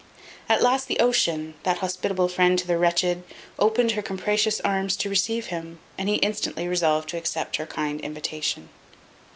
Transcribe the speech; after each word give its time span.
At 0.49 0.63
last 0.63 0.87
the 0.87 0.99
Ocean, 0.99 1.53
that 1.61 1.77
hospitable 1.77 2.27
friend 2.27 2.57
to 2.57 2.65
the 2.65 2.79
wretched, 2.79 3.21
opened 3.59 3.91
her 3.91 4.01
capacious 4.01 4.59
arms 4.61 4.95
to 4.97 5.11
receive 5.11 5.45
him; 5.53 5.77
and 5.95 6.09
he 6.09 6.15
instantly 6.15 6.67
resolved 6.67 7.07
to 7.09 7.17
accept 7.17 7.57
her 7.57 7.67
kind 7.67 8.01
invitation. 8.01 8.69